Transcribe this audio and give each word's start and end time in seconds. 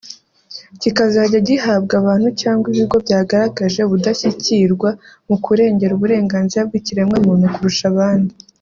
kikazajya 0.81 1.39
gihabwa 1.47 1.93
abantu 2.01 2.29
cyangwa 2.41 2.65
ibigo 2.73 2.95
byagaragaje 3.05 3.79
ubudashyikirwa 3.83 4.89
mu 5.27 5.35
kurengera 5.43 5.91
uburenganzira 5.95 6.61
bw’ikiremwamuntu 6.67 7.45
kurusha 7.55 7.85
abandi 7.93 8.33